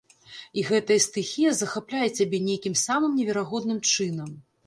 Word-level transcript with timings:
І 0.59 0.61
гэтая 0.69 0.95
стыхія 1.07 1.51
захапляе 1.57 2.09
цябе 2.17 2.39
нейкім 2.47 2.79
самым 2.87 3.11
неверагодным 3.21 3.79
чынам. 3.93 4.35